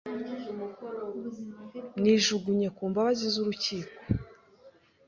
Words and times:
Nijugunye 2.01 2.67
ku 2.75 2.81
mbabazi 2.91 3.25
z'urukiko. 3.33 3.95